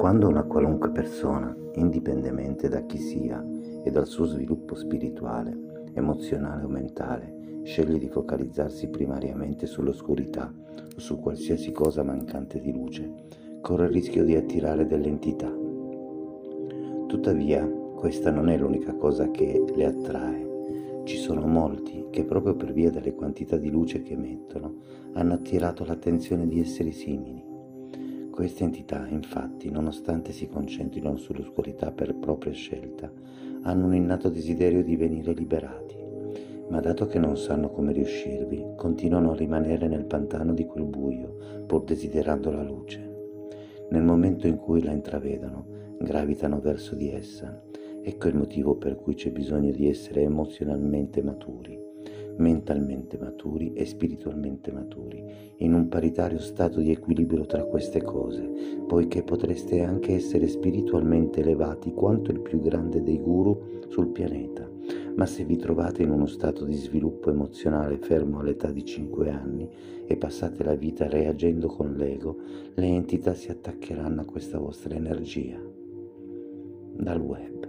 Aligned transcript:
Quando 0.00 0.28
una 0.28 0.44
qualunque 0.44 0.88
persona, 0.92 1.54
indipendentemente 1.74 2.70
da 2.70 2.80
chi 2.86 2.96
sia 2.96 3.44
e 3.84 3.90
dal 3.90 4.06
suo 4.06 4.24
sviluppo 4.24 4.74
spirituale, 4.74 5.92
emozionale 5.92 6.64
o 6.64 6.68
mentale, 6.68 7.60
sceglie 7.64 7.98
di 7.98 8.08
focalizzarsi 8.08 8.88
primariamente 8.88 9.66
sull'oscurità 9.66 10.50
o 10.96 10.98
su 10.98 11.18
qualsiasi 11.18 11.70
cosa 11.72 12.02
mancante 12.02 12.60
di 12.60 12.72
luce, 12.72 13.12
corre 13.60 13.88
il 13.88 13.92
rischio 13.92 14.24
di 14.24 14.36
attirare 14.36 14.86
delle 14.86 15.08
entità. 15.08 15.54
Tuttavia, 17.06 17.68
questa 17.94 18.30
non 18.30 18.48
è 18.48 18.56
l'unica 18.56 18.94
cosa 18.94 19.30
che 19.30 19.62
le 19.74 19.84
attrae. 19.84 21.02
Ci 21.04 21.18
sono 21.18 21.46
molti 21.46 22.06
che 22.08 22.24
proprio 22.24 22.56
per 22.56 22.72
via 22.72 22.90
delle 22.90 23.12
quantità 23.12 23.58
di 23.58 23.68
luce 23.68 24.00
che 24.00 24.14
emettono 24.14 24.76
hanno 25.12 25.34
attirato 25.34 25.84
l'attenzione 25.84 26.46
di 26.46 26.58
esseri 26.58 26.92
simili. 26.92 27.49
Queste 28.40 28.64
entità, 28.64 29.06
infatti, 29.06 29.70
nonostante 29.70 30.32
si 30.32 30.48
concentrino 30.48 31.14
sull'oscurità 31.18 31.92
per 31.92 32.14
propria 32.14 32.54
scelta, 32.54 33.12
hanno 33.64 33.84
un 33.84 33.94
innato 33.94 34.30
desiderio 34.30 34.82
di 34.82 34.96
venire 34.96 35.34
liberati, 35.34 35.94
ma 36.70 36.80
dato 36.80 37.04
che 37.04 37.18
non 37.18 37.36
sanno 37.36 37.68
come 37.68 37.92
riuscirvi, 37.92 38.64
continuano 38.76 39.32
a 39.32 39.36
rimanere 39.36 39.88
nel 39.88 40.06
pantano 40.06 40.54
di 40.54 40.64
quel 40.64 40.84
buio, 40.84 41.36
pur 41.66 41.84
desiderando 41.84 42.50
la 42.50 42.62
luce. 42.62 43.10
Nel 43.90 44.04
momento 44.04 44.46
in 44.46 44.56
cui 44.56 44.82
la 44.82 44.92
intravedono, 44.92 45.66
gravitano 45.98 46.60
verso 46.60 46.94
di 46.94 47.10
essa. 47.10 47.62
Ecco 48.00 48.28
il 48.28 48.36
motivo 48.36 48.74
per 48.76 48.96
cui 48.96 49.12
c'è 49.12 49.30
bisogno 49.30 49.70
di 49.70 49.86
essere 49.86 50.22
emozionalmente 50.22 51.22
maturi 51.22 51.89
mentalmente 52.40 53.16
maturi 53.18 53.72
e 53.74 53.86
spiritualmente 53.86 54.72
maturi, 54.72 55.22
in 55.58 55.74
un 55.74 55.88
paritario 55.88 56.38
stato 56.38 56.80
di 56.80 56.90
equilibrio 56.90 57.46
tra 57.46 57.64
queste 57.64 58.02
cose, 58.02 58.50
poiché 58.86 59.22
potreste 59.22 59.82
anche 59.82 60.14
essere 60.14 60.48
spiritualmente 60.48 61.40
elevati 61.40 61.92
quanto 61.92 62.32
il 62.32 62.40
più 62.40 62.60
grande 62.60 63.02
dei 63.02 63.20
guru 63.20 63.78
sul 63.88 64.08
pianeta, 64.08 64.68
ma 65.14 65.26
se 65.26 65.44
vi 65.44 65.56
trovate 65.56 66.02
in 66.02 66.10
uno 66.10 66.26
stato 66.26 66.64
di 66.64 66.74
sviluppo 66.74 67.30
emozionale 67.30 67.98
fermo 67.98 68.40
all'età 68.40 68.70
di 68.72 68.84
5 68.84 69.30
anni 69.30 69.68
e 70.06 70.16
passate 70.16 70.64
la 70.64 70.74
vita 70.74 71.08
reagendo 71.08 71.68
con 71.68 71.94
l'ego, 71.94 72.36
le 72.74 72.86
entità 72.86 73.34
si 73.34 73.50
attaccheranno 73.50 74.22
a 74.22 74.24
questa 74.24 74.58
vostra 74.58 74.94
energia. 74.94 75.60
Dal 76.96 77.20
web. 77.20 77.59